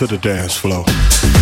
to 0.00 0.06
the 0.06 0.16
dance 0.16 0.56
floor. 0.56 1.39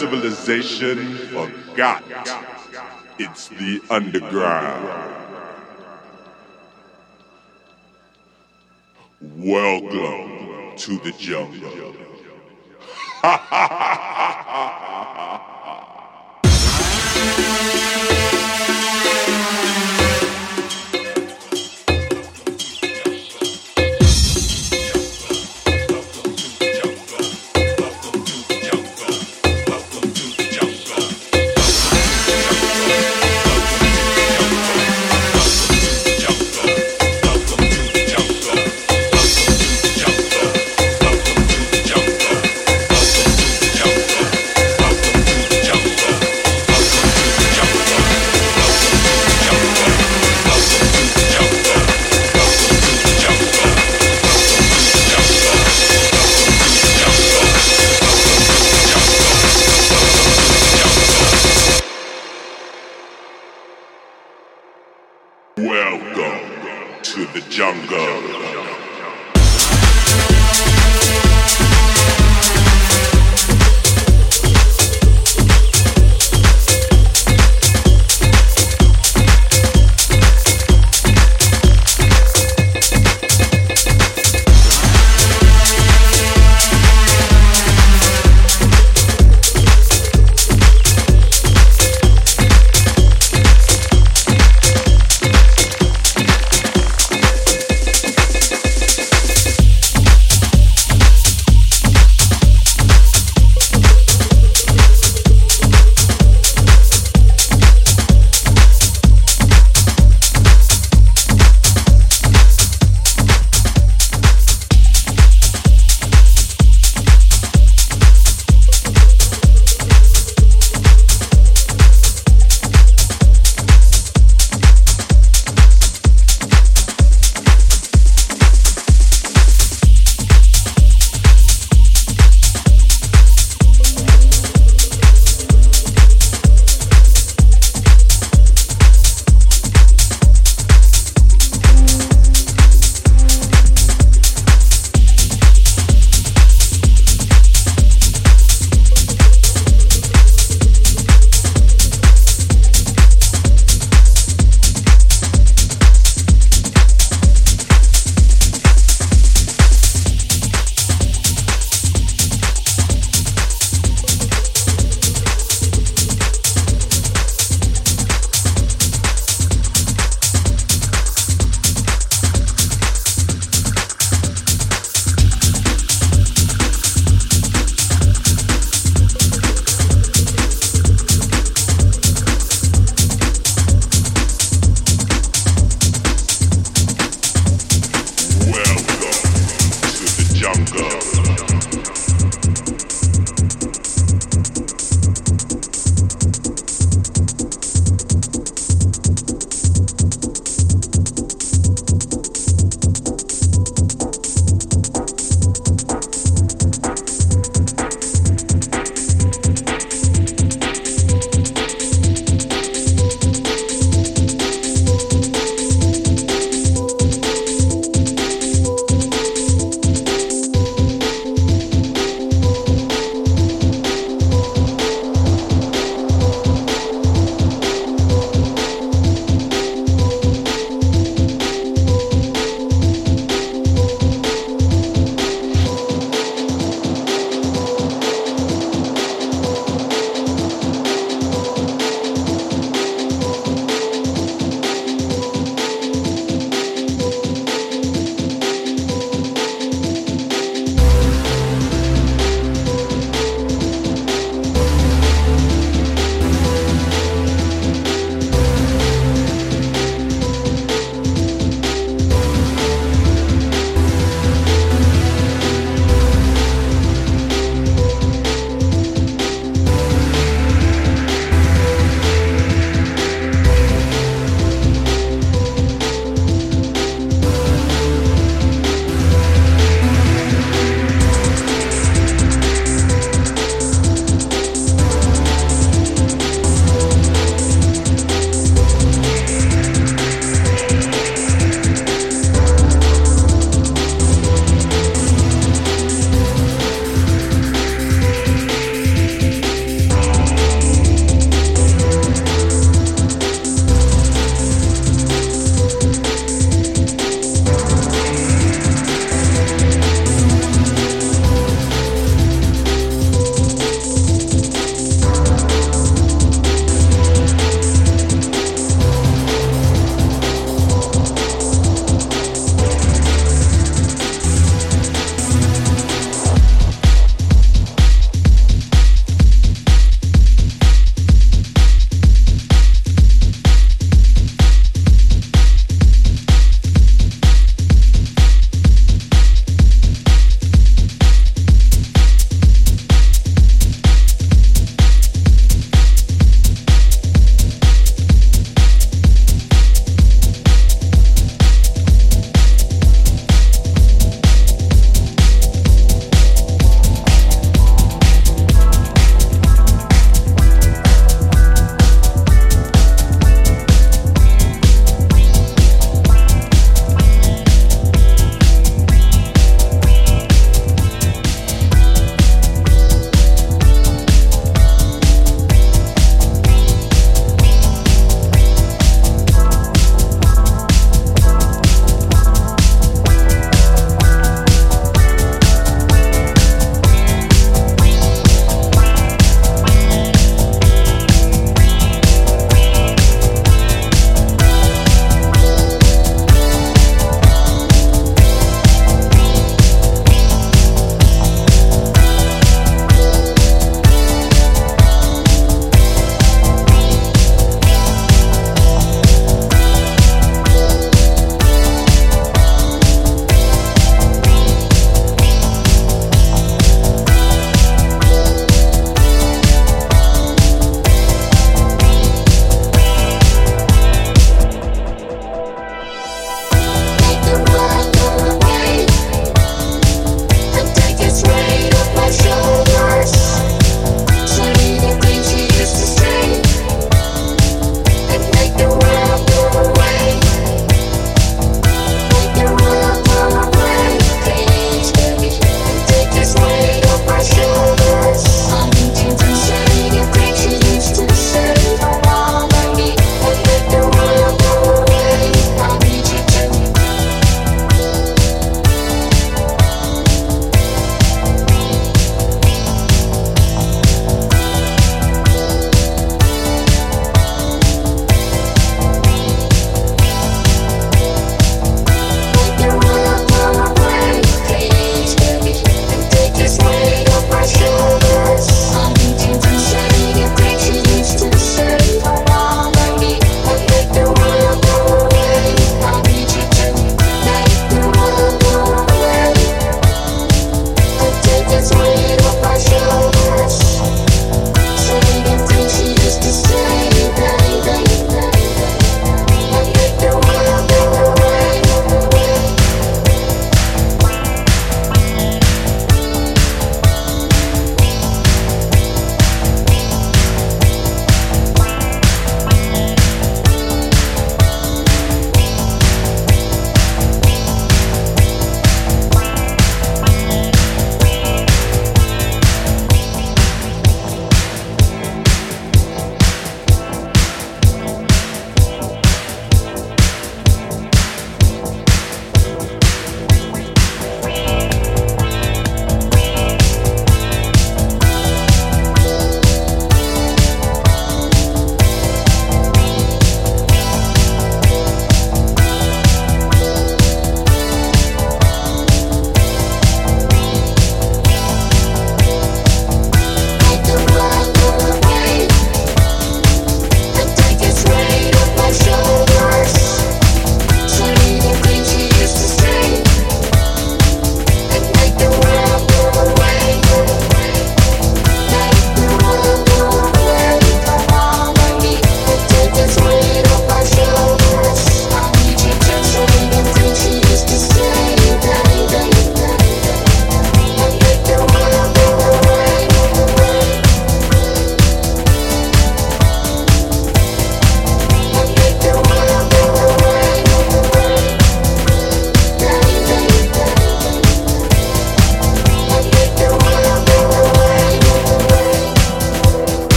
Civilization 0.00 1.14
forgot. 1.28 2.02
It's 3.18 3.48
the 3.48 3.82
underground. 3.90 4.88
Welcome 9.20 10.76
to 10.78 10.98
the 11.00 11.12
jungle. 11.18 11.94
Welcome 13.22 14.00